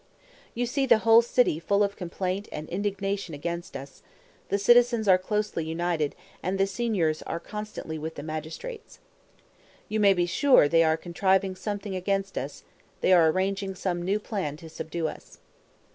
You 0.55 0.65
see 0.65 0.87
the 0.87 0.97
whole 0.97 1.21
city 1.21 1.59
full 1.59 1.83
of 1.83 1.95
complaint 1.95 2.47
and 2.51 2.67
indignation 2.69 3.35
against 3.35 3.77
us; 3.77 4.01
the 4.49 4.57
citizens 4.57 5.07
are 5.07 5.19
closely 5.19 5.63
united, 5.63 6.15
and 6.41 6.57
the 6.57 6.65
signors 6.65 7.21
are 7.27 7.39
constantly 7.39 7.99
with 7.99 8.15
the 8.15 8.23
magistrates. 8.23 8.97
You 9.89 9.99
may 9.99 10.15
be 10.15 10.25
sure 10.25 10.67
they 10.67 10.83
are 10.83 10.97
contriving 10.97 11.55
something 11.55 11.95
against 11.95 12.35
us; 12.35 12.63
they 13.01 13.13
are 13.13 13.29
arranging 13.29 13.75
some 13.75 14.01
new 14.01 14.17
plan 14.17 14.57
to 14.57 14.69
subdue 14.69 15.07
us. 15.07 15.37